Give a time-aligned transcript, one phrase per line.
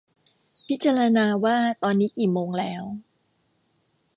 [0.67, 2.83] พิจารณาว่าตอนนี้กี่โมงแล้ว